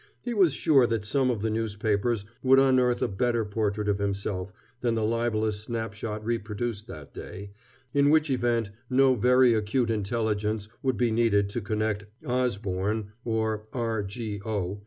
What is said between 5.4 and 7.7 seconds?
snapshot reproduced that day,